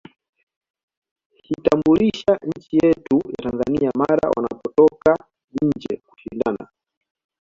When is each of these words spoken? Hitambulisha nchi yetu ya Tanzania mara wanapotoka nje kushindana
Hitambulisha 1.45 2.37
nchi 2.55 2.75
yetu 2.83 3.21
ya 3.29 3.49
Tanzania 3.49 3.91
mara 3.95 4.29
wanapotoka 4.37 5.15
nje 5.61 6.01
kushindana 6.09 6.67